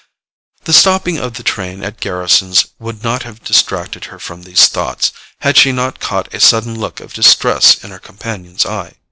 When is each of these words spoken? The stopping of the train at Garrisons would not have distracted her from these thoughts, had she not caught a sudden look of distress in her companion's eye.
The 0.63 0.73
stopping 0.73 1.19
of 1.19 1.35
the 1.35 1.43
train 1.43 1.83
at 1.83 1.99
Garrisons 1.99 2.65
would 2.79 3.03
not 3.03 3.21
have 3.21 3.43
distracted 3.43 4.05
her 4.05 4.17
from 4.17 4.41
these 4.41 4.65
thoughts, 4.67 5.11
had 5.41 5.57
she 5.57 5.71
not 5.71 5.99
caught 5.99 6.33
a 6.33 6.39
sudden 6.39 6.79
look 6.79 6.99
of 6.99 7.13
distress 7.13 7.75
in 7.83 7.91
her 7.91 7.99
companion's 7.99 8.65
eye. 8.65 8.95